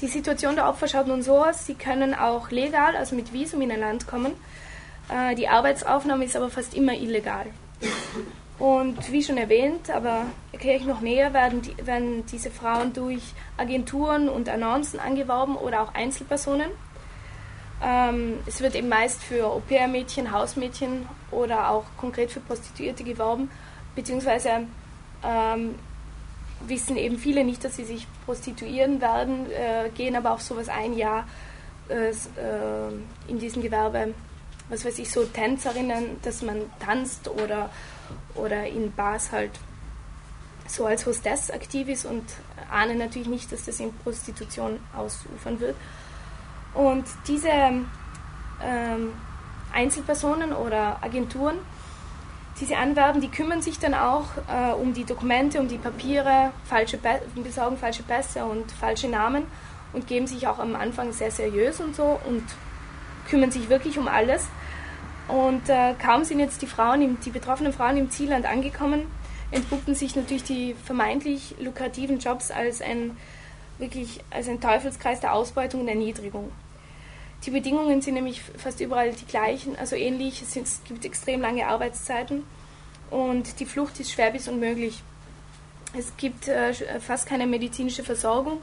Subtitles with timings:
[0.00, 3.62] Die Situation der Opfer schaut nun so aus, sie können auch legal, also mit Visum
[3.62, 4.32] in ein Land kommen.
[5.08, 7.46] Äh, die Arbeitsaufnahme ist aber fast immer illegal.
[8.58, 13.22] Und wie schon erwähnt, aber erkläre ich noch näher, werden, die, werden diese Frauen durch
[13.56, 16.70] Agenturen und Annoncen angeworben oder auch Einzelpersonen.
[17.82, 23.50] Ähm, es wird eben meist für Au-pair-Mädchen, Hausmädchen oder auch konkret für Prostituierte geworben,
[23.96, 24.66] beziehungsweise
[25.24, 25.74] ähm,
[26.68, 30.96] wissen eben viele nicht, dass sie sich prostituieren werden, äh, gehen aber auf sowas ein
[30.96, 31.26] Jahr
[31.88, 32.12] äh, äh
[33.28, 34.14] in diesem Gewerbe,
[34.68, 37.70] was weiß ich, so Tänzerinnen, dass man tanzt oder
[38.34, 39.52] oder in Bars halt
[40.66, 42.24] so als Hostess aktiv ist und
[42.70, 45.76] ahne natürlich nicht, dass das in Prostitution ausufern wird.
[46.74, 47.48] Und diese
[48.62, 49.12] ähm,
[49.72, 51.58] Einzelpersonen oder Agenturen,
[52.60, 56.52] die sie anwerben, die kümmern sich dann auch äh, um die Dokumente, um die Papiere,
[56.64, 56.98] falsche
[57.34, 59.46] besorgen falsche Pässe und falsche Namen
[59.92, 62.44] und geben sich auch am Anfang sehr seriös und so und
[63.28, 64.46] kümmern sich wirklich um alles.
[65.26, 69.06] Und äh, kaum sind jetzt die Frauen, im, die betroffenen Frauen im Zielland angekommen,
[69.50, 73.16] entpuppen sich natürlich die vermeintlich lukrativen Jobs als ein
[73.78, 76.52] wirklich als ein Teufelskreis der Ausbeutung und Erniedrigung.
[77.44, 80.40] Die Bedingungen sind nämlich fast überall die gleichen, also ähnlich.
[80.40, 82.44] Es, sind, es gibt extrem lange Arbeitszeiten
[83.10, 85.02] und die Flucht ist schwer bis unmöglich.
[85.96, 88.58] Es gibt äh, fast keine medizinische Versorgung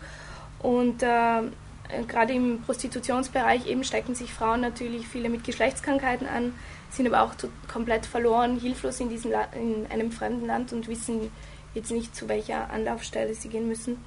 [0.60, 1.40] und äh,
[1.92, 6.54] äh, gerade im Prostitutionsbereich eben stecken sich Frauen natürlich viele mit Geschlechtskrankheiten an,
[6.90, 7.34] sind aber auch
[7.72, 11.32] komplett verloren, hilflos in, diesem in einem fremden Land und wissen
[11.74, 14.04] jetzt nicht, zu welcher Anlaufstelle sie gehen müssen.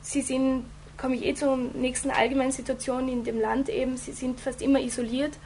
[0.00, 0.64] Sie sind,
[1.00, 4.80] komme ich eh zur nächsten allgemeinen Situation in dem Land eben, sie sind fast immer
[4.80, 5.38] isoliert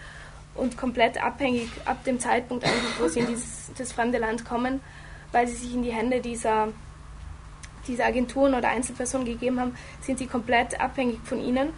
[0.55, 2.67] und komplett abhängig ab dem Zeitpunkt,
[2.99, 4.81] wo sie in dieses, das fremde Land kommen,
[5.33, 6.69] weil sie sich in die Hände dieser
[7.87, 11.69] diese Agenturen oder Einzelpersonen gegeben haben, sind sie komplett abhängig von ihnen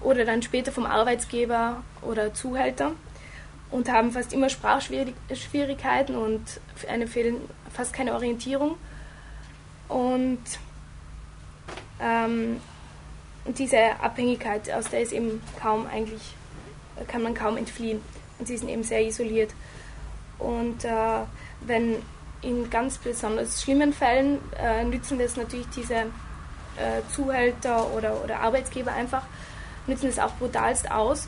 [0.00, 2.92] oder dann später vom Arbeitsgeber oder Zuhälter
[3.70, 7.36] und haben fast immer Sprachschwierigkeiten und eine fehlen
[7.72, 8.76] fast keine Orientierung.
[9.88, 10.38] Und
[12.00, 12.60] ähm,
[13.56, 16.34] diese Abhängigkeit, aus der ist eben kaum eigentlich,
[17.06, 18.00] kann man kaum entfliehen.
[18.38, 19.52] Und sie sind eben sehr isoliert.
[20.38, 20.90] Und äh,
[21.60, 21.96] wenn
[22.42, 28.92] in ganz besonders schlimmen Fällen äh, nützen das natürlich diese äh, Zuhälter oder, oder Arbeitsgeber
[28.92, 29.24] einfach,
[29.86, 31.26] nützen das auch brutalst aus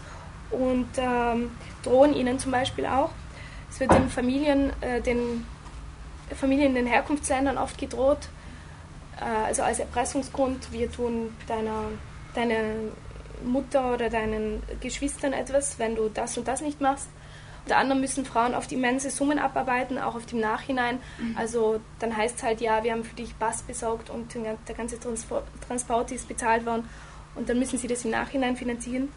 [0.51, 1.51] und ähm,
[1.83, 3.11] drohen ihnen zum Beispiel auch.
[3.71, 5.47] Es wird den Familien, äh, den
[6.35, 8.29] Familien in den Herkunftsländern oft gedroht,
[9.21, 11.85] äh, also als Erpressungsgrund, wir tun deiner,
[12.35, 12.75] deiner
[13.45, 17.09] Mutter oder deinen Geschwistern etwas, wenn du das und das nicht machst.
[17.65, 20.99] Unter anderem müssen Frauen oft immense Summen abarbeiten, auch auf dem Nachhinein.
[21.19, 21.37] Mhm.
[21.37, 24.99] Also dann heißt es halt, ja, wir haben für dich Bass besorgt und der ganze
[24.99, 26.89] Transport ist bezahlt worden
[27.35, 29.09] und dann müssen sie das im Nachhinein finanzieren.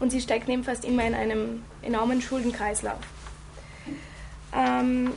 [0.00, 3.00] Und sie steigt eben fast immer in einem enormen Schuldenkreislauf.
[4.56, 5.12] Ähm,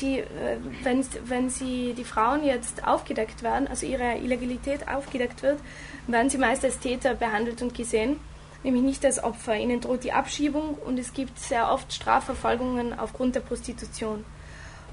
[0.00, 5.58] die, äh, wenn, wenn sie, die Frauen jetzt aufgedeckt werden, also ihre Illegalität aufgedeckt wird,
[6.06, 8.18] werden sie meist als Täter behandelt und gesehen
[8.64, 9.56] nämlich nicht als Opfer.
[9.56, 14.24] Ihnen droht die Abschiebung und es gibt sehr oft Strafverfolgungen aufgrund der Prostitution.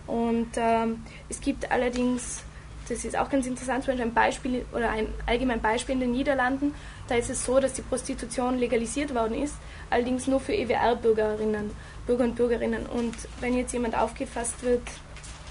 [0.08, 2.44] Und ähm, es gibt allerdings,
[2.88, 6.12] das ist auch ganz interessant, zum Beispiel ein Beispiel oder ein allgemein Beispiel in den
[6.12, 6.74] Niederlanden,
[7.08, 9.56] da ist es so, dass die Prostitution legalisiert worden ist,
[9.90, 11.72] allerdings nur für EWR-Bürgerinnen,
[12.10, 12.88] Bürger und Bürgerinnen.
[12.88, 14.82] Und wenn jetzt jemand aufgefasst wird,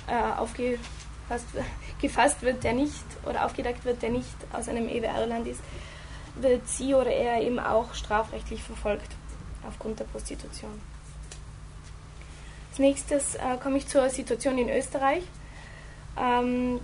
[0.09, 1.47] äh, aufgefasst
[2.01, 5.61] gefasst wird, der nicht oder aufgedeckt wird, der nicht aus einem EWR-Land ist,
[6.35, 9.13] wird sie oder er eben auch strafrechtlich verfolgt
[9.69, 10.81] aufgrund der Prostitution.
[12.71, 15.23] Als nächstes äh, komme ich zur Situation in Österreich.
[16.21, 16.81] Ähm,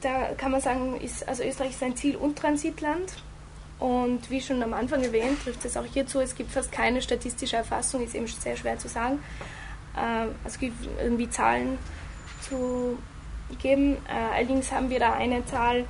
[0.00, 3.20] da kann man sagen, ist, also Österreich ist ein Ziel- und Transitland.
[3.78, 7.56] Und wie schon am Anfang erwähnt, trifft es auch hierzu, es gibt fast keine statistische
[7.56, 9.20] Erfassung, ist eben sehr schwer zu sagen.
[9.96, 11.78] Äh, es gibt irgendwie Zahlen
[12.40, 12.98] zu
[13.60, 13.96] geben.
[14.08, 15.84] Äh, allerdings haben wir da eine Zahl,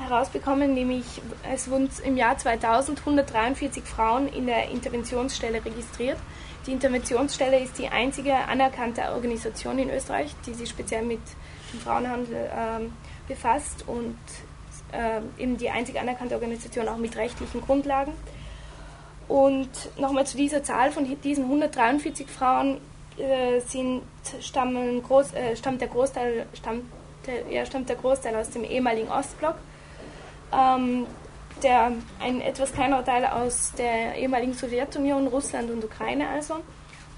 [0.00, 1.04] herausbekommen, nämlich
[1.52, 6.18] es wurden im Jahr 2000 143 Frauen in der Interventionsstelle registriert.
[6.66, 11.20] Die Interventionsstelle ist die einzige anerkannte Organisation in Österreich, die sich speziell mit
[11.72, 12.88] dem Frauenhandel äh,
[13.28, 14.18] befasst und
[14.92, 18.12] äh, eben die einzige anerkannte Organisation auch mit rechtlichen Grundlagen.
[19.28, 22.78] Und nochmal zu dieser Zahl von diesen 143 Frauen
[23.16, 24.02] äh, sind,
[24.40, 26.84] stammen groß, äh, stammt, der Großteil, stammt,
[27.26, 29.54] der, ja, stammt der Großteil aus dem ehemaligen Ostblock
[30.52, 31.06] ähm,
[31.62, 36.56] der, ein etwas kleinerer Teil aus der ehemaligen Sowjetunion, Russland und Ukraine also,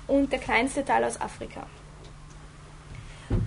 [0.07, 1.67] und der kleinste Teil aus Afrika.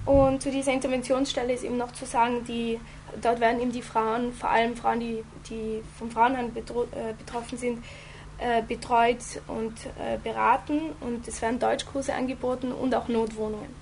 [0.05, 2.79] Und zu dieser Interventionsstelle ist eben noch zu sagen, die,
[3.21, 7.83] dort werden eben die Frauen, vor allem Frauen, die, die vom Frauenhandel äh, betroffen sind,
[8.37, 13.73] äh, betreut und äh, beraten und es werden Deutschkurse angeboten und auch Notwohnungen.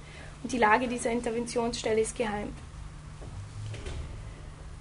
[0.44, 2.54] Und die Lage dieser Interventionsstelle ist geheim.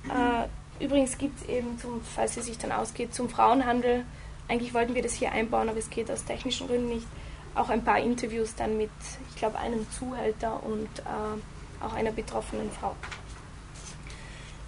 [0.08, 4.04] Äh, übrigens gibt es eben, zum, falls es sich dann ausgeht, zum Frauenhandel,
[4.48, 7.06] eigentlich wollten wir das hier einbauen, aber es geht aus technischen Gründen nicht,
[7.54, 8.90] auch ein paar Interviews dann mit,
[9.30, 12.94] ich glaube, einem Zuhälter und äh, auch einer betroffenen Frau.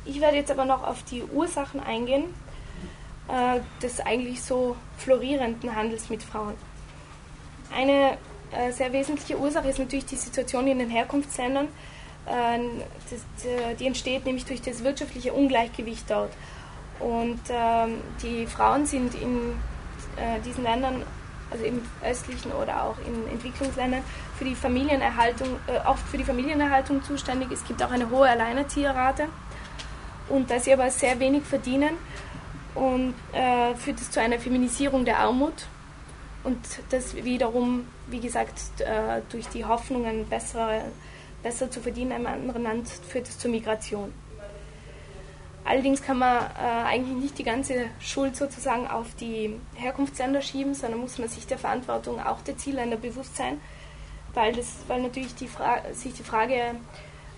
[0.05, 2.25] Ich werde jetzt aber noch auf die Ursachen eingehen
[3.29, 6.55] äh, des eigentlich so florierenden Handels mit Frauen.
[7.75, 8.19] Eine
[8.53, 11.69] äh, sehr wesentliche Ursache ist natürlich die Situation in den Herkunftsländern.
[12.27, 12.59] Äh,
[13.11, 16.33] das, äh, die entsteht nämlich durch das wirtschaftliche Ungleichgewicht dort.
[17.01, 19.55] Und ähm, die Frauen sind in
[20.17, 21.03] äh, diesen Ländern,
[21.51, 24.03] also im östlichen oder auch in Entwicklungsländern,
[24.39, 27.51] für die Familienerhaltung, äh, oft für die Familienerhaltung zuständig.
[27.51, 29.27] Es gibt auch eine hohe Alleinerzieherrate.
[30.29, 31.97] Und da sie aber sehr wenig verdienen,
[32.75, 35.67] und äh, führt es zu einer Feminisierung der Armut
[36.43, 36.59] und
[36.91, 40.83] das wiederum, wie gesagt, äh, durch die Hoffnungen besser,
[41.43, 44.13] besser zu verdienen in einem anderen Land führt es zur Migration.
[45.65, 51.01] Allerdings kann man äh, eigentlich nicht die ganze Schuld sozusagen auf die Herkunftsländer schieben, sondern
[51.01, 53.61] muss man sich der Verantwortung auch der Zielländer bewusst sein,
[54.35, 55.49] weil, das, weil natürlich die
[55.93, 56.75] sich die Frage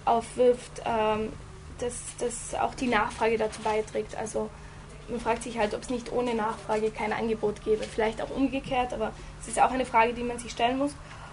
[0.05, 1.32] aufwirft, ähm,
[1.78, 4.17] dass, dass auch die Nachfrage dazu beiträgt.
[4.17, 4.50] Also
[5.08, 7.84] man fragt sich halt, ob es nicht ohne Nachfrage kein Angebot gäbe.
[7.84, 10.93] Vielleicht auch umgekehrt, aber es ist auch eine Frage, die man sich stellen muss.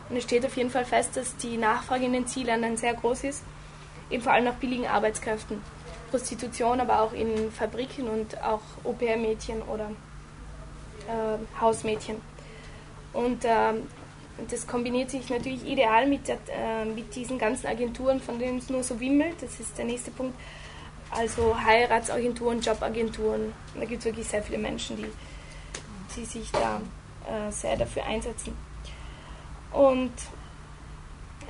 [0.10, 3.24] Und es steht auf jeden Fall fest, dass die Nachfrage in den Zielländern sehr groß
[3.24, 3.44] ist,
[4.10, 5.62] eben vor allem nach billigen Arbeitskräften.
[6.12, 9.89] Prostitution, aber auch in Fabriken und auch Au-pair-Mädchen oder
[11.07, 12.22] äh, Hausmädchen.
[13.13, 13.74] Und äh,
[14.50, 18.70] das kombiniert sich natürlich ideal mit, der, äh, mit diesen ganzen Agenturen, von denen es
[18.70, 19.42] nur so wimmelt.
[19.42, 20.36] Das ist der nächste Punkt
[21.12, 23.54] also Heiratsagenturen, Jobagenturen.
[23.76, 25.06] Da gibt es wirklich sehr viele Menschen, die,
[26.16, 26.82] die sich da
[27.28, 28.56] äh, sehr dafür einsetzen.
[29.72, 30.12] Und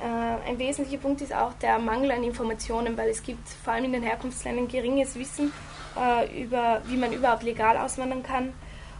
[0.02, 3.84] äh, ein wesentlicher Punkt ist auch der Mangel an Informationen, weil es gibt vor allem
[3.86, 5.52] in den Herkunftsländern geringes Wissen
[5.98, 8.52] äh, über, wie man überhaupt legal auswandern kann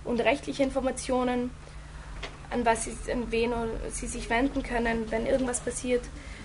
[0.05, 1.51] und rechtliche Informationen,
[2.55, 3.53] an was sie, an wen
[3.91, 6.03] sie sich wenden können, wenn irgendwas passiert.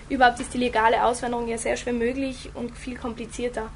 [0.08, 3.70] Überhaupt ist die legale Auswanderung ja sehr schwer möglich und viel komplizierter.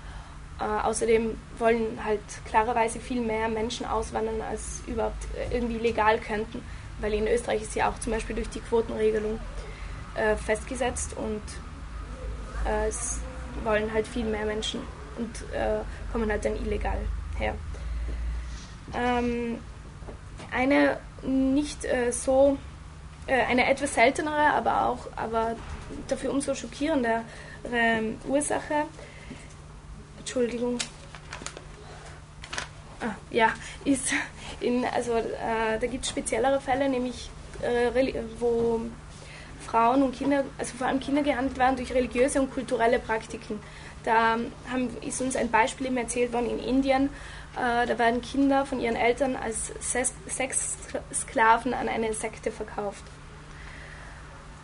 [0.61, 6.63] Äh, außerdem wollen halt klarerweise viel mehr Menschen auswandern, als überhaupt äh, irgendwie legal könnten,
[7.01, 9.39] weil in Österreich ist ja auch zum Beispiel durch die Quotenregelung
[10.15, 11.43] äh, festgesetzt und
[12.69, 13.21] äh, es
[13.63, 14.81] wollen halt viel mehr Menschen
[15.19, 15.79] und äh,
[16.13, 16.99] kommen halt dann illegal
[17.39, 17.55] her.
[18.93, 19.59] Ähm,
[20.53, 22.59] eine nicht äh, so,
[23.27, 25.57] eine etwas seltenere, aber auch, aber
[26.09, 27.23] dafür umso schockierendere
[28.29, 28.85] Ursache
[30.25, 30.79] Entschuldigung.
[33.03, 33.53] Ah, ja,
[33.85, 34.15] ist
[34.61, 37.29] in, also äh, da gibt es speziellere Fälle, nämlich
[37.61, 38.81] äh, wo
[39.67, 43.61] Frauen und Kinder, also vor allem Kinder gehandelt werden durch religiöse und kulturelle Praktiken.
[44.03, 44.39] Da
[44.73, 47.11] haben, ist uns ein Beispiel eben erzählt worden in Indien.
[47.57, 49.73] Äh, da werden Kinder von ihren Eltern als
[50.29, 53.05] Sexsklaven an eine Sekte verkauft.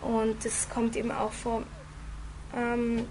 [0.00, 1.62] Und das kommt eben auch vor.
[2.56, 3.06] Ähm,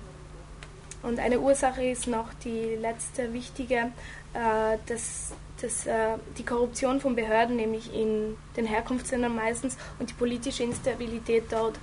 [1.01, 3.91] und eine Ursache ist noch die letzte wichtige,
[4.33, 5.31] äh, dass,
[5.61, 11.45] dass äh, die Korruption von Behörden, nämlich in den Herkunftsländern meistens, und die politische Instabilität
[11.51, 11.79] dort,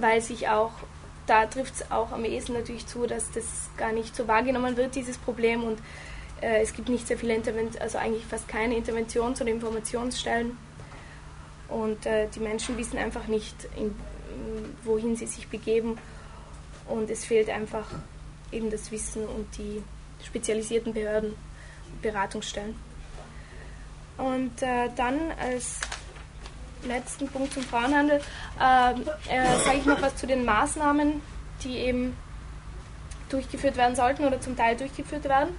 [0.00, 0.72] weil sich auch,
[1.28, 3.44] da trifft es auch am ehesten natürlich zu, dass das
[3.76, 5.62] gar nicht so wahrgenommen wird, dieses Problem.
[5.62, 5.78] Und
[6.40, 10.56] äh, es gibt nicht sehr viele Interventionen, also eigentlich fast keine Interventions- oder Informationsstellen.
[11.68, 13.94] Und äh, die Menschen wissen einfach nicht, in,
[14.84, 15.98] wohin sie sich begeben.
[16.86, 17.86] Und es fehlt einfach
[18.52, 19.82] eben das Wissen und die
[20.24, 21.34] spezialisierten Behörden,
[22.02, 22.76] Beratungsstellen.
[24.18, 25.80] Und äh, dann als
[26.84, 28.20] letzten Punkt zum Frauenhandel
[28.60, 31.20] äh, äh, sage ich noch was zu den Maßnahmen,
[31.64, 32.16] die eben
[33.28, 35.50] durchgeführt werden sollten oder zum Teil durchgeführt werden,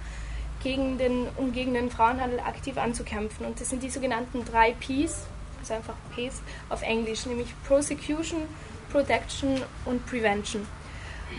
[0.62, 3.46] gegen den, um gegen den Frauenhandel aktiv anzukämpfen.
[3.46, 5.26] Und das sind die sogenannten drei Ps,
[5.60, 8.42] also einfach Ps auf Englisch, nämlich Prosecution,
[8.90, 10.66] Protection und Prevention.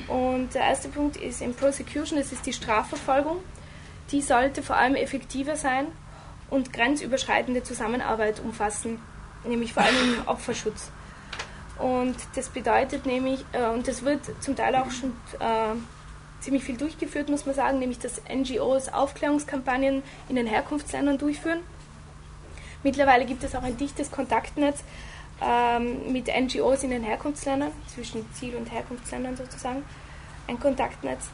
[0.07, 3.37] Und der erste Punkt ist in Prosecution, das ist die Strafverfolgung.
[4.11, 5.87] Die sollte vor allem effektiver sein
[6.49, 8.99] und grenzüberschreitende Zusammenarbeit umfassen,
[9.45, 10.91] nämlich vor allem im Opferschutz.
[11.77, 15.75] Und das bedeutet nämlich, äh, und das wird zum Teil auch schon äh,
[16.41, 21.59] ziemlich viel durchgeführt, muss man sagen, nämlich dass NGOs Aufklärungskampagnen in den Herkunftsländern durchführen.
[22.83, 24.83] Mittlerweile gibt es auch ein dichtes Kontaktnetz
[25.41, 29.83] ähm, mit NGOs in den Herkunftsländern, zwischen Ziel- und Herkunftsländern sozusagen.
[30.47, 31.29] ein Kontaktnetz.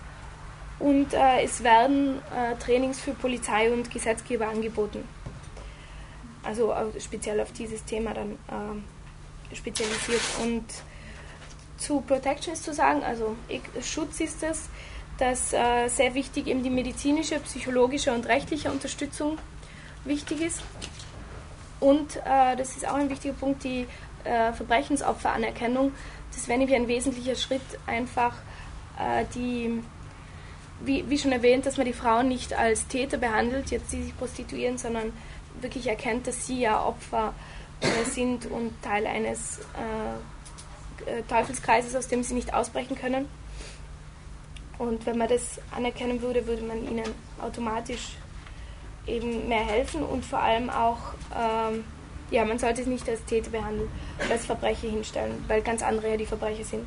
[0.77, 5.07] Und äh, es werden äh, Trainings für Polizei und Gesetzgeber angeboten.
[6.43, 10.21] Also speziell auf dieses Thema dann äh, spezialisiert.
[10.43, 10.65] Und
[11.77, 13.35] zu Protection ist zu sagen, also
[13.81, 14.69] Schutz ist es,
[15.17, 19.37] dass äh, sehr wichtig eben die medizinische, psychologische und rechtliche Unterstützung
[20.03, 20.61] wichtig ist.
[21.79, 23.87] Und äh, das ist auch ein wichtiger Punkt, die
[24.23, 25.91] äh, Verbrechensopferanerkennung.
[26.33, 28.33] Das wäre nämlich ein wesentlicher Schritt, einfach
[28.99, 29.81] äh, die,
[30.81, 34.17] wie, wie, schon erwähnt, dass man die Frauen nicht als Täter behandelt, jetzt die sich
[34.17, 35.13] prostituieren, sondern
[35.61, 37.33] wirklich erkennt, dass sie ja Opfer
[37.81, 43.27] äh, sind und Teil eines äh, Teufelskreises, aus dem sie nicht ausbrechen können.
[44.77, 47.05] Und wenn man das anerkennen würde, würde man ihnen
[47.41, 48.17] automatisch
[49.07, 50.97] eben mehr helfen und vor allem auch,
[51.37, 51.85] ähm,
[52.31, 53.89] ja, man sollte es nicht als Täter behandeln,
[54.29, 56.85] als Verbrecher hinstellen, weil ganz andere ja die Verbrecher sind.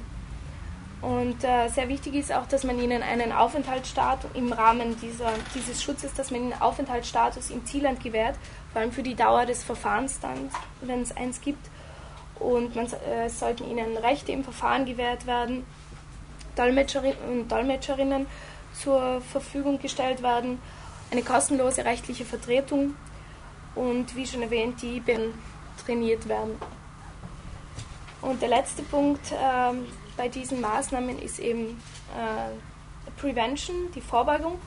[1.01, 5.81] Und äh, sehr wichtig ist auch, dass man ihnen einen Aufenthaltsstatus im Rahmen dieser, dieses
[5.81, 8.35] Schutzes, dass man ihnen Aufenthaltsstatus im Zielland gewährt,
[8.73, 11.65] vor allem für die Dauer des Verfahrens dann, wenn es eins gibt.
[12.41, 15.65] Und man äh, sollten ihnen Rechte im Verfahren gewährt werden,
[16.59, 18.27] Dolmetscherinnen und Dolmetscherinnen
[18.75, 20.59] zur Verfügung gestellt werden
[21.11, 22.95] eine kostenlose rechtliche Vertretung
[23.75, 25.03] und wie schon erwähnt, die
[25.85, 26.57] trainiert werden.
[28.21, 29.73] Und der letzte Punkt äh,
[30.17, 31.81] bei diesen Maßnahmen ist eben
[32.17, 34.59] äh, Prevention, die Vorbeugung,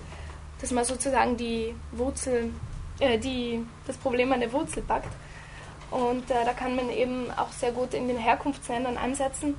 [0.61, 2.51] dass man sozusagen die Wurzel,
[2.99, 5.13] äh, die, das Problem an der Wurzel packt.
[5.91, 9.55] Und äh, da kann man eben auch sehr gut in den Herkunftsländern ansetzen,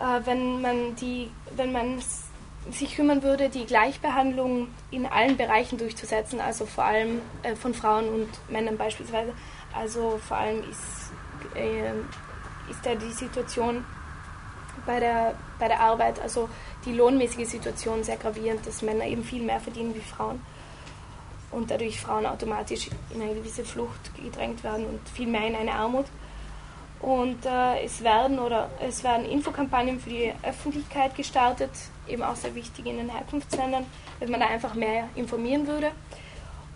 [0.00, 2.00] äh, wenn man die, wenn man
[2.70, 8.08] sich kümmern würde, die Gleichbehandlung in allen Bereichen durchzusetzen, also vor allem äh, von Frauen
[8.08, 9.32] und Männern beispielsweise.
[9.74, 11.12] Also vor allem ist,
[11.54, 11.90] äh,
[12.70, 13.84] ist da die Situation
[14.86, 16.48] bei der, bei der Arbeit, also
[16.84, 20.40] die lohnmäßige Situation sehr gravierend, dass Männer eben viel mehr verdienen wie Frauen
[21.50, 25.72] und dadurch Frauen automatisch in eine gewisse Flucht gedrängt werden und viel mehr in eine
[25.72, 26.06] Armut.
[27.00, 31.70] Und äh, es werden oder es werden Infokampagnen für die Öffentlichkeit gestartet,
[32.06, 33.86] eben auch sehr wichtig in den Herkunftsländern,
[34.18, 35.92] wenn man da einfach mehr informieren würde.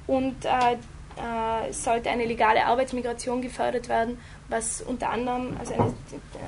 [0.06, 0.76] Und äh,
[1.16, 5.94] äh, es sollte eine legale Arbeitsmigration gefördert werden, was unter anderem also eine,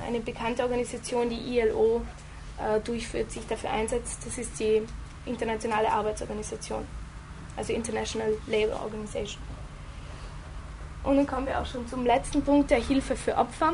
[0.07, 2.01] eine bekannte Organisation, die ILO,
[2.57, 4.25] äh, durchführt, sich dafür einsetzt.
[4.25, 4.81] Das ist die
[5.25, 6.85] Internationale Arbeitsorganisation,
[7.55, 9.46] also International Labour Organization.
[11.03, 13.73] Und dann kommen wir auch schon zum letzten Punkt der Hilfe für Opfer,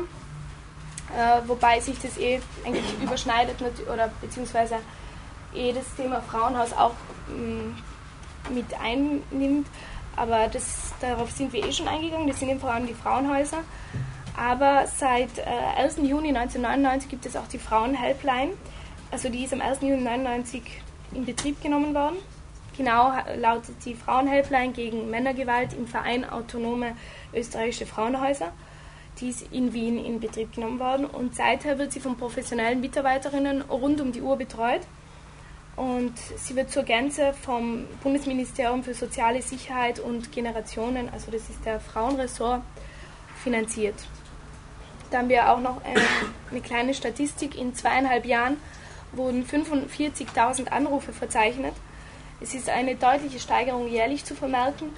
[1.16, 3.56] äh, wobei sich das eh eigentlich überschneidet
[3.92, 4.76] oder beziehungsweise
[5.54, 6.94] eh das Thema Frauenhaus auch
[7.28, 9.66] mh, mm, mit einnimmt.
[10.16, 13.58] Aber das, darauf sind wir eh schon eingegangen, das sind eben vor allem die Frauenhäuser.
[14.36, 15.96] Aber seit äh, 1.
[15.98, 18.52] Juni 1999 gibt es auch die Frauenhelpline.
[19.10, 19.80] Also die ist am 1.
[19.80, 20.62] Juni 1999
[21.12, 22.16] in Betrieb genommen worden.
[22.76, 26.96] Genau lautet die Frauenhelpline gegen Männergewalt im Verein Autonome
[27.32, 28.52] Österreichische Frauenhäuser.
[29.20, 33.62] Die ist in Wien in Betrieb genommen worden und seither wird sie von professionellen Mitarbeiterinnen
[33.62, 34.80] rund um die Uhr betreut.
[35.76, 41.64] Und sie wird zur Gänze vom Bundesministerium für Soziale Sicherheit und Generationen, also das ist
[41.64, 42.62] der Frauenressort,
[43.42, 43.94] finanziert.
[45.10, 46.02] Da haben wir auch noch eine,
[46.50, 47.56] eine kleine Statistik.
[47.56, 48.56] In zweieinhalb Jahren
[49.12, 51.74] wurden 45.000 Anrufe verzeichnet
[52.44, 54.90] es ist eine deutliche Steigerung jährlich zu vermerken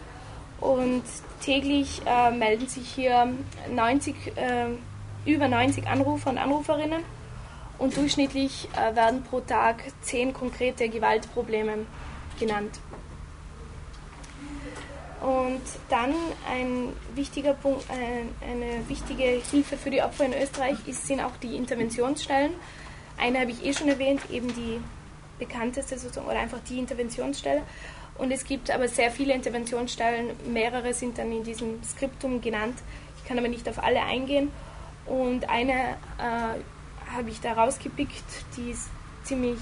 [0.60, 1.04] und
[1.40, 3.32] täglich äh, melden sich hier
[3.70, 7.04] 90, äh, über 90 Anrufer und Anruferinnen
[7.78, 11.86] und durchschnittlich äh, werden pro Tag 10 konkrete Gewaltprobleme
[12.40, 12.80] genannt.
[15.20, 16.14] Und dann
[16.50, 21.56] ein wichtiger Punkt, eine wichtige Hilfe für die Opfer in Österreich ist, sind auch die
[21.56, 22.52] Interventionsstellen.
[23.16, 24.78] Eine habe ich eh schon erwähnt, eben die
[25.38, 27.62] bekannteste sozusagen oder einfach die Interventionsstelle.
[28.18, 32.78] Und es gibt aber sehr viele Interventionsstellen, mehrere sind dann in diesem Skriptum genannt.
[33.18, 34.50] Ich kann aber nicht auf alle eingehen.
[35.04, 35.72] Und eine
[36.18, 38.24] äh, habe ich da rausgepickt,
[38.56, 38.88] die ist
[39.24, 39.58] ziemlich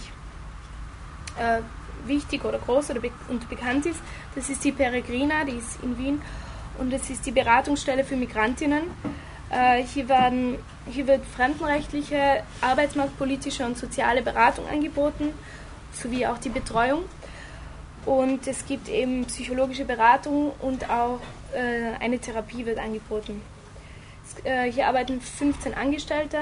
[1.39, 1.61] äh,
[2.07, 4.01] wichtig oder groß oder be und bekannt ist.
[4.35, 6.23] Das ist die Peregrina, die ist in Wien.
[6.79, 8.83] Und das ist die Beratungsstelle für Migrantinnen.
[9.51, 10.59] Äh, hier, werden,
[10.91, 15.33] hier wird fremdenrechtliche, arbeitsmarktpolitische und soziale Beratung angeboten
[15.95, 17.05] sowie auch die Betreuung.
[18.07, 21.21] Und es gibt eben psychologische Beratung und auch
[21.55, 23.41] äh, eine Therapie wird angeboten.
[24.43, 26.39] Äh, hier arbeiten 15 Angestellte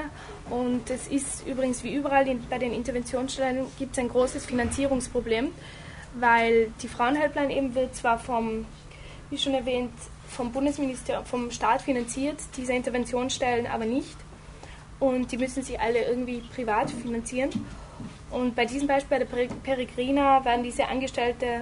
[0.49, 5.51] und es ist übrigens wie überall in, bei den Interventionsstellen gibt es ein großes Finanzierungsproblem,
[6.15, 8.65] weil die Frauenhelpline eben wird zwar vom,
[9.29, 9.91] wie schon erwähnt,
[10.27, 14.15] vom Bundesministerium, vom Staat finanziert, diese Interventionsstellen aber nicht.
[14.99, 17.51] Und die müssen sich alle irgendwie privat finanzieren.
[18.33, 21.61] Und bei diesem Beispiel, bei der Peregrina, werden diese Angestellte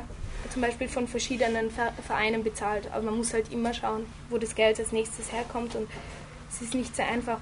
[0.50, 2.90] zum Beispiel von verschiedenen Vereinen bezahlt.
[2.94, 5.88] Aber man muss halt immer schauen, wo das Geld als nächstes herkommt und
[6.50, 7.40] es ist nicht sehr einfach.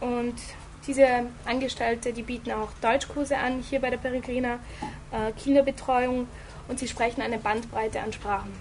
[0.00, 0.34] Und
[0.86, 1.06] diese
[1.46, 4.58] Angestellte, die bieten auch Deutschkurse an, hier bei der Peregrina,
[5.10, 6.28] äh, Kinderbetreuung
[6.68, 8.52] und sie sprechen eine Bandbreite an Sprachen.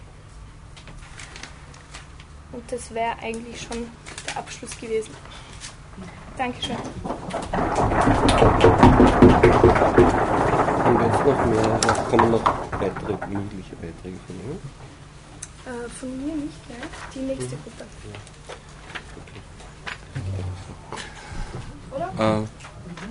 [2.52, 3.90] Und das wäre eigentlich schon
[4.28, 5.14] der Abschluss gewesen.
[6.38, 6.78] Dankeschön.
[10.86, 12.44] Wenn es noch mehr hast, kommen noch
[12.80, 14.60] weitere mündliche Beiträge von Ihnen?
[15.66, 16.76] Äh, von mir nicht, ja.
[17.16, 17.86] Die nächste Gruppe.
[21.92, 22.42] Oder?
[22.42, 22.48] Äh,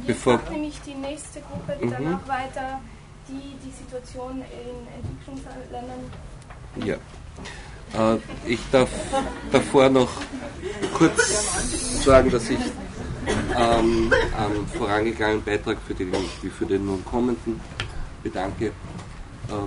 [0.07, 1.91] bevor macht nämlich die nächste Gruppe mhm.
[1.91, 2.81] danach weiter,
[3.27, 6.13] die die Situation in Entwicklungsländern.
[6.77, 6.97] Ja.
[7.97, 8.91] Äh, ich darf
[9.53, 10.11] davor noch
[10.95, 12.59] kurz sagen, dass ich
[13.57, 17.61] ähm, am vorangegangenen Beitrag, für den ich für den nun kommenden
[18.23, 18.73] bedanke, äh,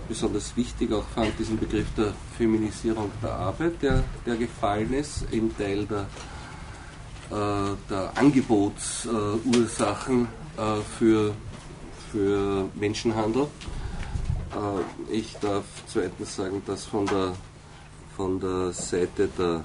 [0.08, 5.56] besonders wichtig auch fand, diesen Begriff der Feminisierung der Arbeit, der, der gefallen ist, im
[5.56, 6.08] Teil der,
[7.30, 11.34] äh, der Angebotsursachen äh, für,
[12.12, 13.44] für Menschenhandel.
[13.44, 13.48] Äh,
[15.14, 17.34] ich darf zweitens sagen, dass von der,
[18.18, 19.64] von der Seite der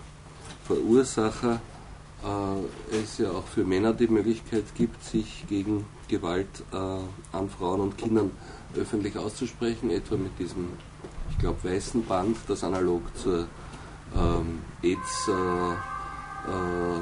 [0.66, 1.60] Verursacher
[2.22, 7.80] äh, es ja auch für Männer die Möglichkeit gibt, sich gegen Gewalt äh, an Frauen
[7.80, 8.30] und Kindern
[8.76, 10.68] öffentlich auszusprechen, etwa mit diesem,
[11.30, 13.46] ich glaube, weißen Band, das analog zur
[14.14, 17.00] ähm, AIDS, äh, äh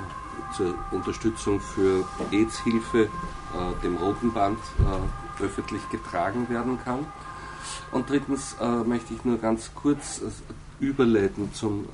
[0.57, 3.09] zur Unterstützung für AIDS-Hilfe, äh,
[3.85, 7.07] dem roten Band, äh, öffentlich getragen werden kann.
[7.92, 10.23] Und drittens möchte ich nur ganz kurz
[10.81, 11.87] überleiten zum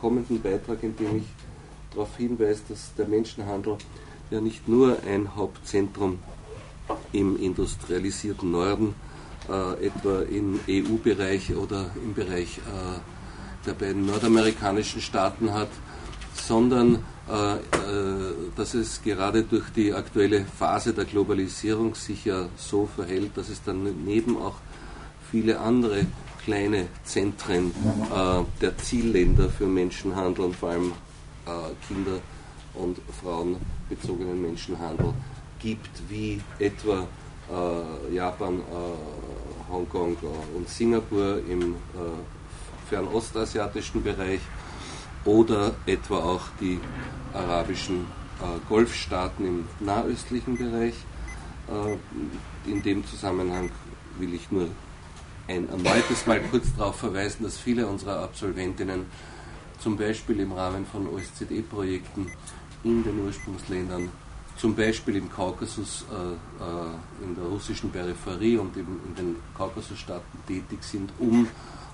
[0.00, 1.24] kommenden Beitrag, in dem ich
[1.90, 3.78] darauf hinweist, dass der Menschenhandel
[4.30, 6.18] ja nicht nur ein Hauptzentrum
[7.12, 8.94] im industrialisierten Norden,
[9.48, 12.98] äh, etwa im EU-Bereich oder im Bereich äh,
[13.66, 15.68] der beiden nordamerikanischen Staaten hat,
[16.34, 17.58] sondern äh, äh,
[18.56, 23.62] dass es gerade durch die aktuelle Phase der Globalisierung sich ja so verhält, dass es
[23.62, 24.56] dann neben auch
[25.30, 26.06] viele andere
[26.46, 30.92] kleine Zentren äh, der Zielländer für Menschenhandel und vor allem
[31.44, 31.50] äh,
[31.88, 32.20] Kinder-
[32.74, 35.12] und Frauenbezogenen Menschenhandel
[35.58, 37.08] gibt, wie etwa
[37.50, 40.16] äh, Japan, äh, Hongkong
[40.54, 41.74] und Singapur im
[42.88, 44.38] fernostasiatischen Bereich
[45.24, 46.78] oder etwa auch die
[47.34, 48.06] arabischen
[48.68, 50.94] Golfstaaten im nahöstlichen Bereich.
[52.64, 53.70] in dem Zusammenhang
[54.20, 54.68] will ich nur
[55.48, 59.06] ein erneutes Mal kurz darauf verweisen, dass viele unserer Absolventinnen
[59.78, 62.30] zum Beispiel im Rahmen von OSZE-Projekten
[62.82, 64.08] in den Ursprungsländern,
[64.56, 70.40] zum Beispiel im Kaukasus, äh, äh, in der russischen Peripherie und in, in den Kaukasusstaaten
[70.46, 71.46] tätig sind, um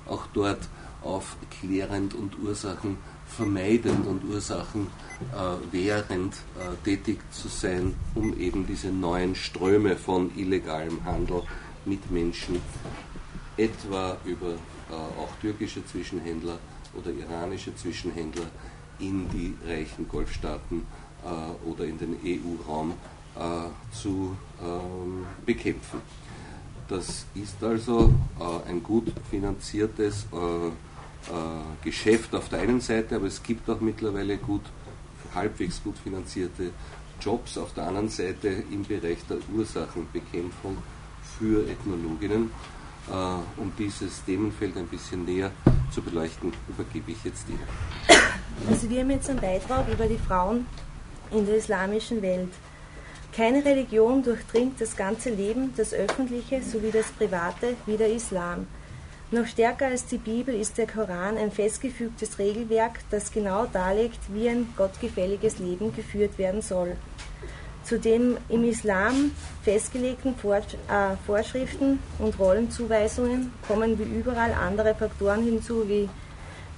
[0.07, 0.69] auch dort
[1.03, 4.87] aufklärend und Ursachen vermeidend und Ursachen
[5.33, 11.43] äh, während äh, tätig zu sein, um eben diese neuen Ströme von illegalem Handel
[11.85, 12.61] mit Menschen,
[13.57, 16.59] etwa über äh, auch türkische Zwischenhändler,
[16.95, 18.47] oder iranische Zwischenhändler
[18.99, 20.87] in die reichen Golfstaaten
[21.25, 22.93] äh, oder in den EU-Raum
[23.35, 23.41] äh,
[23.95, 26.01] zu ähm, bekämpfen.
[26.89, 28.13] Das ist also
[28.67, 30.27] ein gut finanziertes
[31.83, 34.61] Geschäft auf der einen Seite, aber es gibt auch mittlerweile gut,
[35.35, 36.71] halbwegs gut finanzierte
[37.19, 40.77] Jobs auf der anderen Seite im Bereich der Ursachenbekämpfung
[41.39, 42.51] für Ethnologinnen
[43.09, 45.51] um dieses Themenfeld ein bisschen näher
[45.91, 47.61] zu beleuchten, übergebe ich jetzt Ihnen.
[48.69, 50.67] Also wir haben jetzt einen Beitrag über die Frauen
[51.31, 52.53] in der islamischen Welt.
[53.35, 58.67] Keine Religion durchdringt das ganze Leben, das öffentliche sowie das private, wie der Islam.
[59.31, 64.51] Noch stärker als die Bibel ist der Koran ein festgefügtes Regelwerk, das genau darlegt, wie
[64.51, 66.99] ein gottgefälliges Leben geführt werden soll.
[67.85, 75.89] Zu den im Islam festgelegten äh, Vorschriften und Rollenzuweisungen kommen wie überall andere Faktoren hinzu,
[75.89, 76.09] wie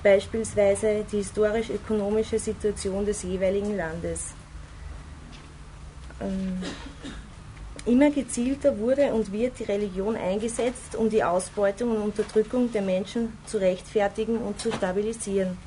[0.02, 4.34] beispielsweise die historisch-ökonomische Situation des jeweiligen Landes.
[6.20, 6.62] Ähm,
[7.86, 13.36] immer gezielter wurde und wird die Religion eingesetzt, um die Ausbeutung und Unterdrückung der Menschen
[13.46, 15.58] zu rechtfertigen und zu stabilisieren.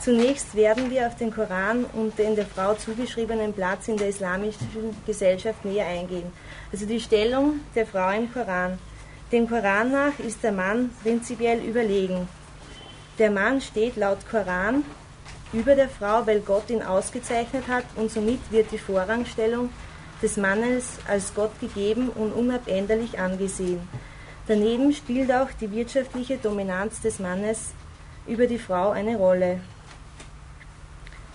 [0.00, 4.96] Zunächst werden wir auf den Koran und den der Frau zugeschriebenen Platz in der islamischen
[5.06, 6.32] Gesellschaft näher eingehen.
[6.72, 8.78] Also die Stellung der Frau im Koran.
[9.30, 12.26] Dem Koran nach ist der Mann prinzipiell überlegen.
[13.18, 14.84] Der Mann steht laut Koran
[15.52, 19.68] über der Frau, weil Gott ihn ausgezeichnet hat und somit wird die Vorrangstellung
[20.22, 23.86] des Mannes als Gott gegeben und unabänderlich angesehen.
[24.46, 27.74] Daneben spielt auch die wirtschaftliche Dominanz des Mannes
[28.26, 29.60] über die Frau eine Rolle.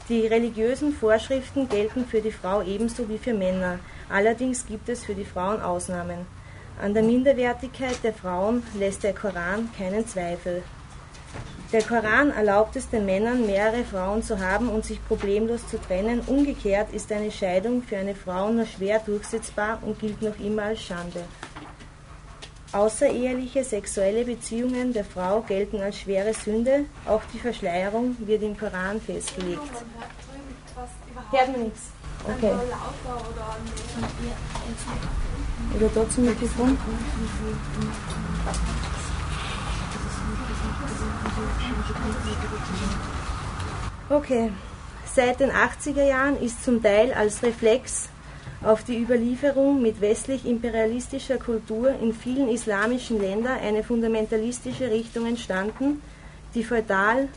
[0.08, 3.80] Die religiösen Vorschriften gelten für die Frau ebenso wie für Männer.
[4.08, 6.28] Allerdings gibt es für die Frauen Ausnahmen.
[6.80, 10.62] An der Minderwertigkeit der Frauen lässt der Koran keinen Zweifel.
[11.74, 16.22] Der Koran erlaubt es den Männern, mehrere Frauen zu haben und sich problemlos zu trennen.
[16.28, 20.84] Umgekehrt ist eine Scheidung für eine Frau nur schwer durchsetzbar und gilt noch immer als
[20.84, 21.24] Schande.
[22.76, 26.86] Außereheliche sexuelle Beziehungen der Frau gelten als schwere Sünde.
[27.06, 29.62] Auch die Verschleierung wird im Koran festgelegt.
[31.32, 31.82] Hört mir nichts.
[32.26, 32.52] Okay.
[35.80, 36.78] Oder zum Mikrofon.
[44.10, 44.52] Okay.
[45.14, 48.10] Seit den 80er Jahren ist zum Teil als Reflex
[48.66, 56.02] auf die Überlieferung mit westlich-imperialistischer Kultur in vielen islamischen Ländern eine fundamentalistische Richtung entstanden,
[56.56, 57.28] die feudal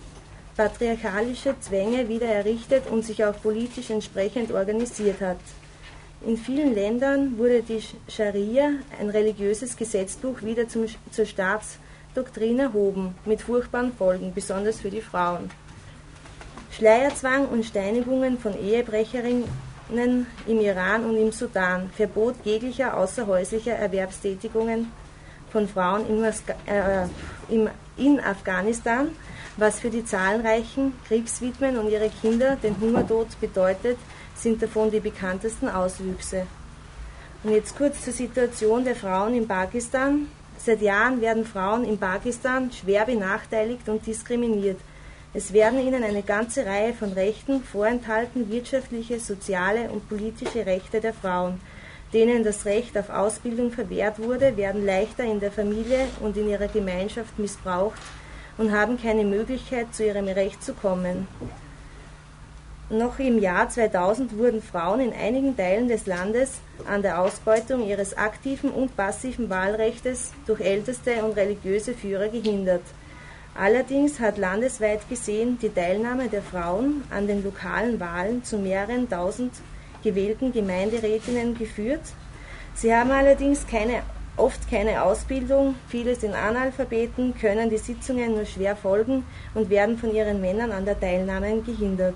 [0.56, 5.38] patriarchalische Zwänge wieder errichtet und sich auch politisch entsprechend organisiert hat.
[6.26, 13.42] In vielen Ländern wurde die Scharia, ein religiöses Gesetzbuch, wieder zum, zur Staatsdoktrin erhoben, mit
[13.42, 15.50] furchtbaren Folgen, besonders für die Frauen.
[16.72, 19.44] Schleierzwang und Steinigungen von Ehebrecherinnen
[19.90, 24.92] im Iran und im Sudan, Verbot jeglicher außerhäuslicher Erwerbstätigungen
[25.50, 26.04] von Frauen
[26.66, 27.06] äh,
[27.96, 29.08] in Afghanistan,
[29.56, 33.98] was für die zahlreichen Kriegswidmen und ihre Kinder den Hungertod bedeutet,
[34.36, 36.46] sind davon die bekanntesten Auswüchse.
[37.42, 40.28] Und jetzt kurz zur Situation der Frauen in Pakistan.
[40.58, 44.78] Seit Jahren werden Frauen in Pakistan schwer benachteiligt und diskriminiert.
[45.34, 51.12] Es werden ihnen eine ganze Reihe von Rechten vorenthalten, wirtschaftliche, soziale und politische Rechte der
[51.12, 51.60] Frauen.
[52.14, 56.68] Denen das Recht auf Ausbildung verwehrt wurde, werden leichter in der Familie und in ihrer
[56.68, 58.00] Gemeinschaft missbraucht
[58.56, 61.28] und haben keine Möglichkeit, zu ihrem Recht zu kommen.
[62.88, 66.52] Noch im Jahr 2000 wurden Frauen in einigen Teilen des Landes
[66.86, 72.80] an der Ausbeutung ihres aktiven und passiven Wahlrechtes durch älteste und religiöse Führer gehindert.
[73.60, 79.52] Allerdings hat landesweit gesehen die Teilnahme der Frauen an den lokalen Wahlen zu mehreren tausend
[80.04, 82.02] gewählten Gemeinderätinnen geführt.
[82.74, 84.02] Sie haben allerdings keine,
[84.36, 90.14] oft keine Ausbildung, viele sind Analphabeten, können die Sitzungen nur schwer folgen und werden von
[90.14, 92.14] ihren Männern an der Teilnahme gehindert.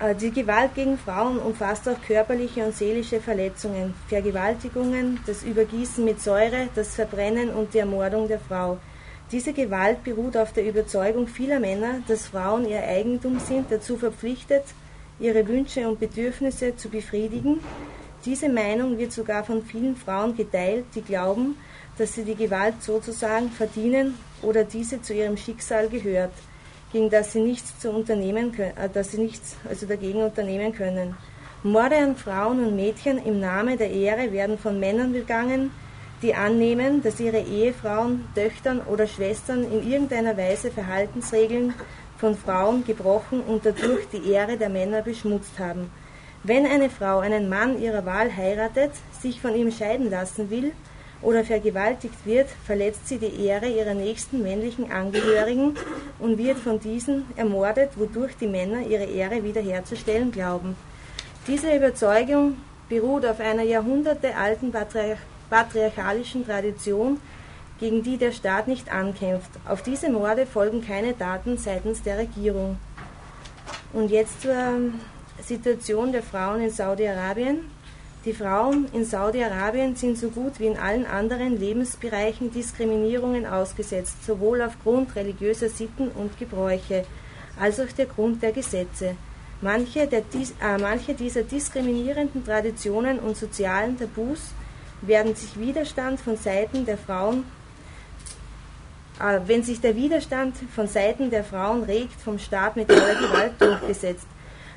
[0.00, 6.20] Äh, die Gewalt gegen Frauen umfasst auch körperliche und seelische Verletzungen, Vergewaltigungen, das Übergießen mit
[6.20, 8.78] Säure, das Verbrennen und die Ermordung der Frau.
[9.30, 14.64] Diese Gewalt beruht auf der Überzeugung vieler Männer, dass Frauen ihr Eigentum sind, dazu verpflichtet,
[15.18, 17.60] ihre Wünsche und Bedürfnisse zu befriedigen.
[18.24, 21.56] Diese Meinung wird sogar von vielen Frauen geteilt, die glauben,
[21.98, 26.32] dass sie die Gewalt sozusagen verdienen oder diese zu ihrem Schicksal gehört
[26.94, 31.16] gegen das sie nichts zu unternehmen können, äh, dass sie nichts also dagegen unternehmen können.
[31.64, 35.72] Morde an Frauen und Mädchen im Namen der Ehre werden von Männern begangen,
[36.22, 41.74] die annehmen, dass ihre Ehefrauen, Töchtern oder Schwestern in irgendeiner Weise Verhaltensregeln
[42.16, 45.90] von Frauen gebrochen und dadurch die Ehre der Männer beschmutzt haben.
[46.44, 50.72] Wenn eine Frau einen Mann ihrer Wahl heiratet, sich von ihm scheiden lassen will
[51.24, 55.74] oder vergewaltigt wird, verletzt sie die Ehre ihrer nächsten männlichen Angehörigen
[56.18, 60.76] und wird von diesen ermordet, wodurch die Männer ihre Ehre wiederherzustellen glauben.
[61.46, 62.58] Diese Überzeugung
[62.88, 65.18] beruht auf einer jahrhundertealten patriarch
[65.50, 67.20] patriarchalischen Tradition,
[67.78, 69.50] gegen die der Staat nicht ankämpft.
[69.66, 72.78] Auf diese Morde folgen keine Taten seitens der Regierung.
[73.92, 74.54] Und jetzt zur
[75.42, 77.70] Situation der Frauen in Saudi-Arabien.
[78.24, 84.62] Die Frauen in Saudi-Arabien sind so gut wie in allen anderen Lebensbereichen Diskriminierungen ausgesetzt, sowohl
[84.62, 87.04] aufgrund religiöser Sitten und Gebräuche
[87.60, 89.16] als auch der Grund der Gesetze.
[89.60, 94.52] Manche, der, äh, manche dieser diskriminierenden Traditionen und sozialen Tabus
[95.02, 97.44] werden sich Widerstand von Seiten der Frauen
[99.20, 103.52] äh, wenn sich der Widerstand von Seiten der Frauen regt, vom Staat mit aller Gewalt
[103.60, 104.26] durchgesetzt.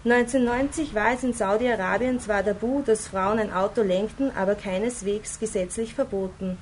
[0.10, 5.94] 1990 war es in Saudi-Arabien zwar tabu, dass Frauen ein Auto lenkten, aber keineswegs gesetzlich
[5.94, 6.58] verboten.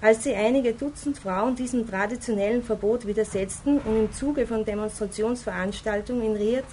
[0.00, 6.36] Als sie einige Dutzend Frauen diesem traditionellen Verbot widersetzten und im Zuge von Demonstrationsveranstaltungen in
[6.36, 6.66] Riyadh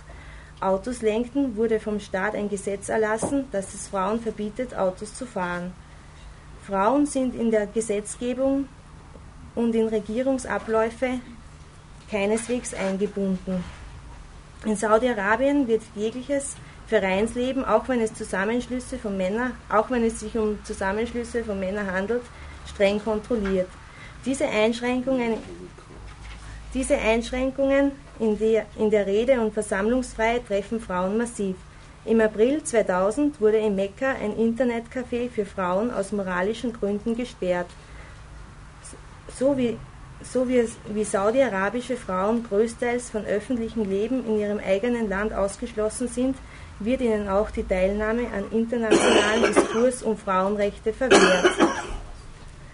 [0.59, 5.71] Autos lenkten, wurde vom Staat ein Gesetz erlassen, das es Frauen verbietet, Autos zu fahren.
[6.65, 8.67] Frauen sind in der Gesetzgebung
[9.53, 11.19] und in Regierungsabläufe
[12.09, 13.63] keineswegs eingebunden.
[14.65, 16.55] In Saudi-Arabien wird jegliches
[16.87, 21.91] Vereinsleben, auch wenn es Zusammenschlüsse von Männern, auch wenn es sich um Zusammenschlüsse von Männern
[21.91, 22.23] handelt,
[22.65, 23.67] streng kontrolliert.
[24.25, 25.35] Diese Einschränkungen,
[26.73, 31.55] diese Einschränkungen in der, in der Rede- und Versammlungsfreiheit treffen Frauen massiv.
[32.05, 37.67] Im April 2000 wurde in Mekka ein Internetcafé für Frauen aus moralischen Gründen gesperrt.
[39.37, 39.77] So wie,
[40.23, 46.35] so wie, wie saudi-arabische Frauen größtenteils von öffentlichem Leben in ihrem eigenen Land ausgeschlossen sind,
[46.79, 51.51] wird ihnen auch die Teilnahme an internationalen Diskurs um Frauenrechte verwehrt.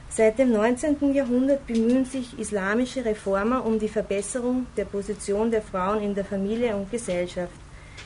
[0.09, 1.13] Seit dem 19.
[1.13, 6.75] Jahrhundert bemühen sich islamische Reformer um die Verbesserung der Position der Frauen in der Familie
[6.75, 7.53] und Gesellschaft.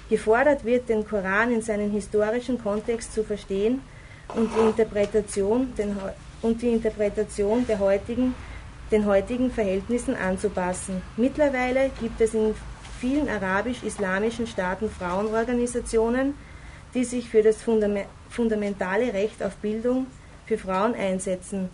[0.10, 3.82] Gefordert wird, den Koran in seinen historischen Kontext zu verstehen
[4.36, 5.98] und die Interpretation, den,
[6.42, 8.34] und die Interpretation der heutigen,
[8.92, 11.02] den heutigen Verhältnissen anzupassen.
[11.18, 12.56] Mittlerweile gibt es in
[13.00, 16.34] vielen arabisch-islamischen Staaten Frauenorganisationen,
[16.94, 17.58] die sich für das
[18.30, 20.08] fundamentale Recht auf Bildung
[20.46, 21.70] für Frauen einsetzen.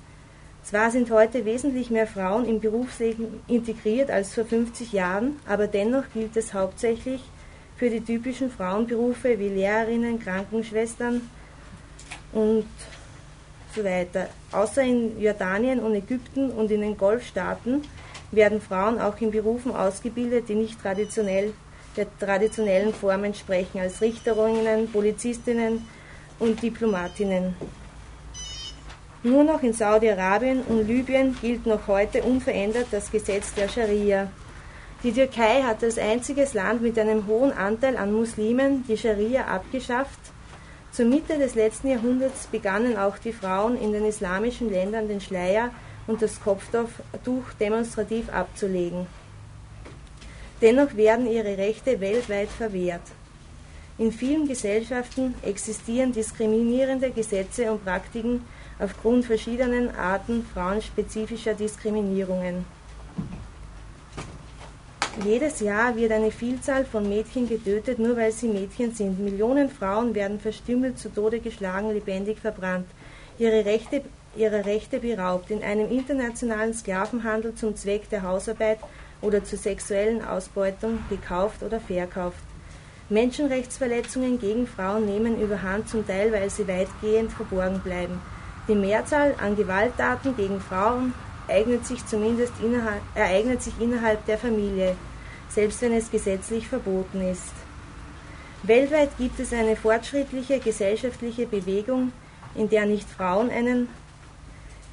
[0.63, 6.05] Zwar sind heute wesentlich mehr Frauen im Berufsleben integriert als vor 50 Jahren, aber dennoch
[6.13, 7.21] gilt es hauptsächlich
[7.75, 11.21] für die typischen Frauenberufe wie Lehrerinnen, Krankenschwestern
[12.31, 12.65] und
[13.75, 14.29] so weiter.
[14.51, 17.81] Außer in Jordanien und Ägypten und in den Golfstaaten
[18.31, 21.53] werden Frauen auch in Berufen ausgebildet, die nicht traditionell
[21.95, 25.87] der traditionellen Form entsprechen, als Richterinnen, Polizistinnen
[26.39, 27.55] und Diplomatinnen.
[29.21, 34.29] Nur noch in Saudi-Arabien und Libyen gilt noch heute unverändert das Gesetz der Scharia.
[35.03, 40.32] Die Türkei hat als einziges Land mit einem hohen Anteil an Muslimen die Scharia abgeschafft.
[40.93, 45.71] Zur Mitte des letzten Jahrhunderts begannen auch die Frauen in den islamischen Ländern den Schleier
[46.05, 46.87] und das Kopftuch
[47.59, 49.07] demonstrativ abzulegen.
[50.61, 53.01] Dennoch werden ihre Rechte weltweit verwehrt.
[53.97, 58.45] In vielen Gesellschaften existieren diskriminierende Gesetze und Praktiken
[58.77, 62.65] aufgrund verschiedenen Arten frauenspezifischer Diskriminierungen.
[65.25, 69.19] Jedes Jahr wird eine Vielzahl von Mädchen getötet, nur weil sie Mädchen sind.
[69.19, 72.87] Millionen Frauen werden verstümmelt, zu Tode geschlagen, lebendig verbrannt,
[73.39, 74.01] ihre Rechte,
[74.35, 78.79] ihre Rechte beraubt, in einem internationalen Sklavenhandel zum Zweck der Hausarbeit
[79.21, 82.43] oder zur sexuellen Ausbeutung gekauft oder verkauft.
[83.07, 88.19] Menschenrechtsverletzungen gegen Frauen nehmen überhand, zum Teil weil sie weitgehend verborgen bleiben.
[88.67, 91.13] Die Mehrzahl an Gewalttaten gegen Frauen
[91.47, 94.97] eignet sich zumindest innerhalb, ereignet sich innerhalb der Familie,
[95.53, 97.53] selbst wenn es gesetzlich verboten ist.
[98.63, 102.13] Weltweit gibt es eine fortschrittliche gesellschaftliche Bewegung,
[102.55, 103.89] in der nicht Frauen einen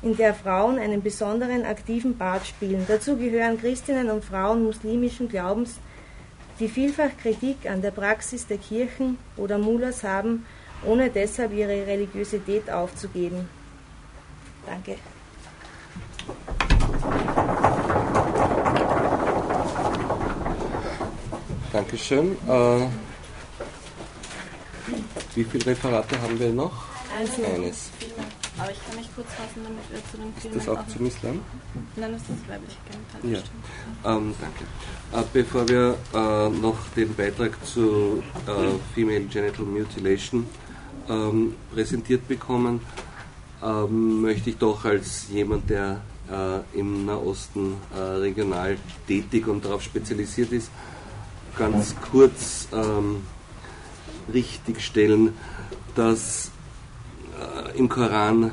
[0.03, 2.87] in der Frauen einen besonderen aktiven Part spielen.
[2.89, 5.79] Dazu gehören Christinnen und Frauen muslimischen Glaubens,
[6.59, 10.47] die vielfach Kritik an der Praxis der Kirchen oder Mullahs haben,
[10.87, 13.49] ohne deshalb ihre Religiosität aufzugeben.
[14.67, 14.97] Danke.
[21.91, 22.37] Dankeschön.
[22.47, 22.87] Äh,
[25.35, 26.71] wie viele Referate haben wir noch?
[27.19, 27.31] Eins.
[27.45, 27.91] Eines.
[28.57, 31.07] Aber ich kann mich kurz fassen, damit wir zu den Filmen Ist das auch zum
[31.07, 31.41] Islam?
[31.97, 32.77] Nein, das ist weibliche
[33.25, 33.65] Ja, Genitalbestimmung.
[34.05, 35.27] ähm, danke.
[35.27, 40.47] Äh, bevor wir äh, noch den Beitrag zu äh, Female Genital Mutilation
[41.09, 42.81] ähm, präsentiert bekommen,
[43.65, 48.77] ähm, möchte ich doch als jemand, der äh, im Nahosten äh, regional
[49.09, 50.71] tätig und darauf spezialisiert ist,
[51.57, 53.23] ganz kurz ähm,
[54.33, 55.35] richtigstellen,
[55.95, 56.51] dass
[57.39, 58.53] äh, im Koran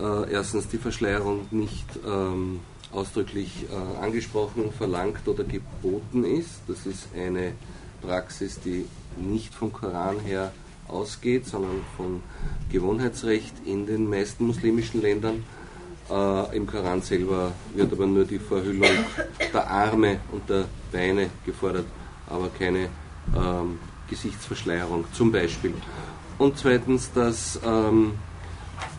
[0.00, 2.60] äh, erstens die Verschleierung nicht ähm,
[2.92, 6.60] ausdrücklich äh, angesprochen, verlangt oder geboten ist.
[6.66, 7.52] Das ist eine
[8.02, 10.52] Praxis, die nicht vom Koran her
[10.88, 12.22] ausgeht, sondern vom
[12.70, 15.44] Gewohnheitsrecht in den meisten muslimischen Ländern.
[16.10, 18.88] Äh, Im Koran selber wird aber nur die Verhüllung
[19.52, 21.86] der Arme und der Beine gefordert,
[22.26, 22.88] aber keine
[23.36, 25.74] ähm, Gesichtsverschleierung zum Beispiel.
[26.38, 28.14] Und zweitens, dass ähm,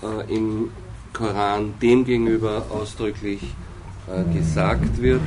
[0.02, 0.72] äh, im
[1.12, 3.42] Koran demgegenüber ausdrücklich
[4.08, 5.22] äh, gesagt wird,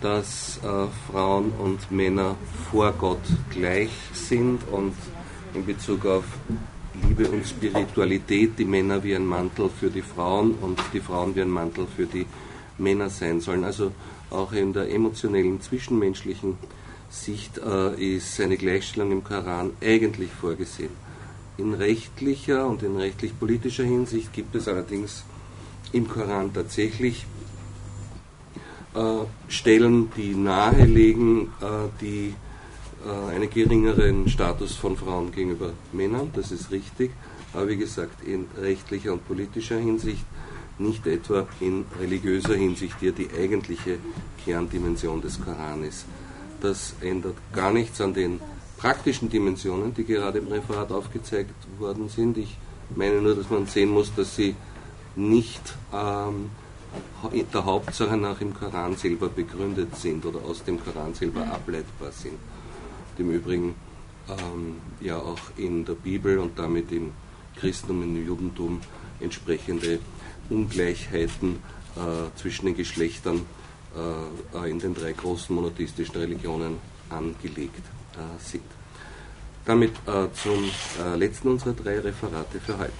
[0.00, 2.34] dass äh, Frauen und Männer
[2.70, 4.94] vor Gott gleich sind und
[5.54, 6.24] in Bezug auf
[7.02, 11.42] Liebe und Spiritualität die Männer wie ein Mantel für die Frauen und die Frauen wie
[11.42, 12.26] ein Mantel für die
[12.78, 13.64] Männer sein sollen.
[13.64, 13.92] Also
[14.30, 16.56] auch in der emotionellen, zwischenmenschlichen
[17.10, 20.90] Sicht äh, ist eine Gleichstellung im Koran eigentlich vorgesehen.
[21.56, 25.24] In rechtlicher und in rechtlich-politischer Hinsicht gibt es allerdings
[25.92, 27.26] im Koran tatsächlich
[28.94, 29.00] äh,
[29.48, 32.34] Stellen, die nahelegen, äh, die
[33.04, 37.10] äh, einen geringeren Status von Frauen gegenüber Männern, das ist richtig,
[37.52, 40.24] aber wie gesagt in rechtlicher und politischer Hinsicht,
[40.78, 43.98] nicht etwa in religiöser Hinsicht, die ja die eigentliche
[44.44, 46.04] Kerndimension des Koran ist.
[46.60, 48.40] Das ändert gar nichts an den
[48.76, 52.38] praktischen Dimensionen, die gerade im Referat aufgezeigt worden sind.
[52.38, 52.56] Ich
[52.94, 54.56] meine nur, dass man sehen muss, dass sie
[55.16, 55.62] nicht
[55.92, 56.50] ähm,
[57.52, 62.38] der Hauptsache nach im Koran selber begründet sind oder aus dem Koran selber ableitbar sind.
[63.18, 63.74] Im Übrigen
[64.28, 67.12] ähm, ja auch in der Bibel und damit im
[67.56, 68.80] Christentum und im Judentum
[69.20, 69.98] entsprechende
[70.50, 71.56] Ungleichheiten
[71.96, 73.42] äh, zwischen den Geschlechtern
[74.54, 76.78] äh, in den drei großen monotheistischen Religionen
[77.10, 77.82] angelegt
[78.14, 78.64] äh, sind.
[79.64, 80.70] Damit äh, zum
[81.02, 82.92] äh, letzten unserer drei Referate für heute.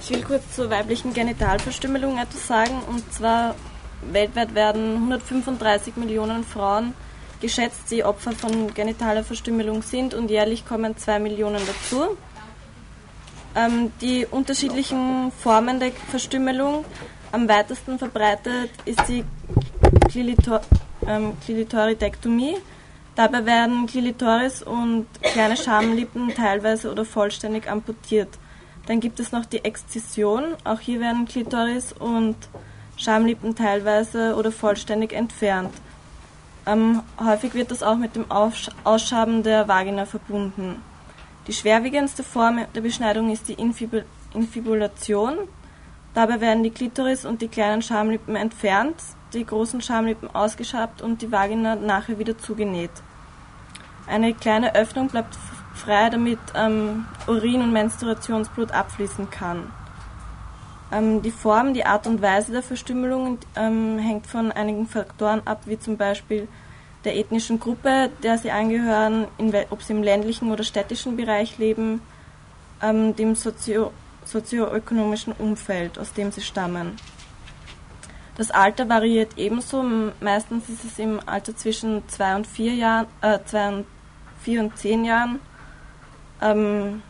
[0.00, 2.82] Ich will kurz zur weiblichen Genitalverstümmelung etwas sagen.
[2.88, 3.54] Und zwar
[4.12, 6.94] weltweit werden 135 Millionen Frauen
[7.40, 12.16] geschätzt, die Opfer von genitaler Verstümmelung sind und jährlich kommen 2 Millionen dazu.
[13.56, 16.84] Ähm, die unterschiedlichen Formen der Verstümmelung
[17.32, 19.24] am weitesten verbreitet ist die
[20.08, 20.60] Klilitor
[21.06, 22.56] ähm, Klitoridektomie.
[23.14, 28.28] Dabei werden Klitoris und kleine Schamlippen teilweise oder vollständig amputiert.
[28.86, 30.56] Dann gibt es noch die Exzision.
[30.64, 32.36] Auch hier werden Klitoris und
[33.04, 35.74] Schamlippen teilweise oder vollständig entfernt.
[36.66, 40.82] Ähm, häufig wird das auch mit dem Ausschaben der Vagina verbunden.
[41.46, 45.36] Die schwerwiegendste Form der Beschneidung ist die Infibul Infibulation.
[46.14, 48.96] Dabei werden die Klitoris und die kleinen Schamlippen entfernt,
[49.32, 52.90] die großen Schamlippen ausgeschabt und die Vagina nachher wieder zugenäht.
[54.08, 55.36] Eine kleine Öffnung bleibt
[55.74, 59.70] frei, damit ähm, Urin und Menstruationsblut abfließen kann.
[60.94, 65.62] Ähm, die Form, die Art und Weise der Verstümmelung ähm, hängt von einigen Faktoren ab,
[65.66, 66.46] wie zum Beispiel
[67.04, 69.26] der ethnischen Gruppe, der sie angehören,
[69.70, 72.00] ob sie im ländlichen oder städtischen Bereich leben,
[72.82, 73.92] ähm, dem sozio
[74.24, 76.96] sozioökonomischen Umfeld, aus dem sie stammen.
[78.36, 79.84] Das Alter variiert ebenso.
[80.20, 83.86] Meistens ist es im Alter zwischen zwei und vier Jahren, äh, zwei und
[84.40, 85.40] vier und zehn Jahren.
[86.40, 87.02] Ähm,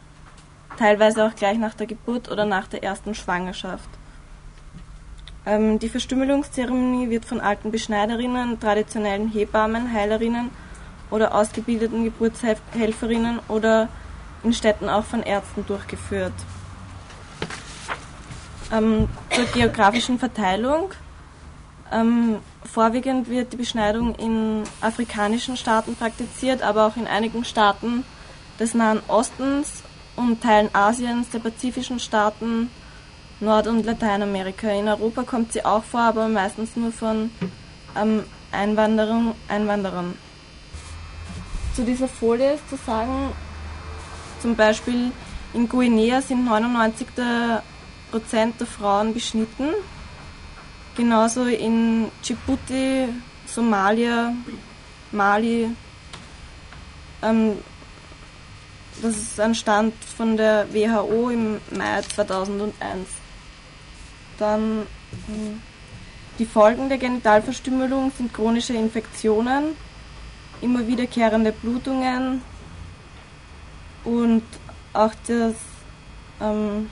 [0.76, 3.88] teilweise auch gleich nach der Geburt oder nach der ersten Schwangerschaft.
[5.46, 10.50] Ähm, die Verstümmelungszeremonie wird von alten Beschneiderinnen, traditionellen Hebammen, Heilerinnen
[11.10, 13.88] oder ausgebildeten Geburtshelferinnen oder
[14.42, 16.32] in Städten auch von Ärzten durchgeführt.
[18.72, 20.92] Ähm, zur geografischen Verteilung.
[21.92, 28.04] Ähm, vorwiegend wird die Beschneidung in afrikanischen Staaten praktiziert, aber auch in einigen Staaten
[28.58, 29.82] des Nahen Ostens
[30.16, 32.70] und Teilen Asiens, der pazifischen Staaten,
[33.40, 34.70] Nord- und Lateinamerika.
[34.70, 37.30] In Europa kommt sie auch vor, aber meistens nur von
[37.96, 40.14] ähm, Einwanderern, Einwanderern.
[41.74, 43.32] Zu dieser Folie ist zu sagen,
[44.40, 45.10] zum Beispiel
[45.52, 47.62] in Guinea sind 99 der
[48.10, 49.70] Prozent der Frauen beschnitten.
[50.96, 53.08] Genauso in Djibouti,
[53.46, 54.32] Somalia,
[55.10, 55.68] Mali,
[57.22, 57.58] ähm,
[59.02, 62.72] das ist ein Stand von der WHO im Mai 2001.
[64.38, 64.86] Dann
[65.26, 65.60] hm,
[66.38, 69.76] die Folgen der Genitalverstümmelung sind chronische Infektionen,
[70.60, 72.42] immer wiederkehrende Blutungen
[74.04, 74.42] und
[74.92, 75.54] auch das
[76.40, 76.90] ähm,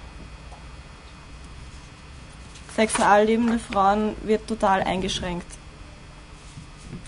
[2.77, 5.47] Sexualleben der Frauen wird total eingeschränkt.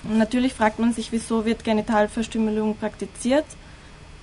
[0.04, 3.46] Und natürlich fragt man sich, wieso wird Genitalverstümmelung praktiziert?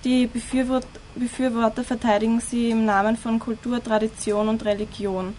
[0.03, 5.35] Die Befürwort Befürworter verteidigen sie im Namen von Kultur, Tradition und Religion.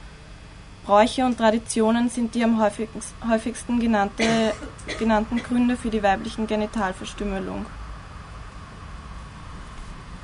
[0.85, 4.53] Bräuche und Traditionen sind die am häufigsten genannte,
[4.99, 7.65] genannten Gründe für die weiblichen Genitalverstümmelung.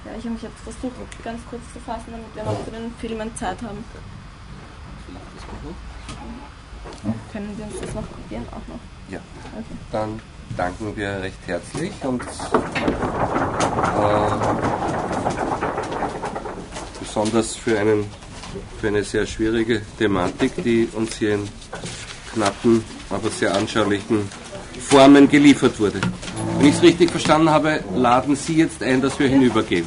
[0.05, 2.93] Ja, ich habe mich jetzt versucht, ganz kurz zu fassen, damit wir noch für den
[3.01, 3.85] Filmen Zeit haben.
[7.33, 8.81] Können wir uns das noch kopieren auch noch?
[9.09, 9.21] Ja.
[9.55, 9.77] Okay.
[9.93, 10.21] Dann
[10.57, 12.27] danken wir recht herzlich und äh,
[17.01, 18.05] besonders für, einen,
[18.81, 21.49] für eine sehr schwierige Thematik, die uns hier in
[22.33, 24.29] knappen, aber sehr anschaulichen
[24.81, 26.01] Formen geliefert wurde.
[26.59, 29.87] Wenn ich es richtig verstanden habe, laden Sie jetzt ein, dass wir hinübergehen.